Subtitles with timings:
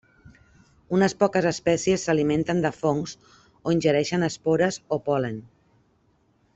[0.99, 3.13] Unes poques espècies s'alimenten de fongs
[3.53, 5.41] o ingereixen espores o pol·len.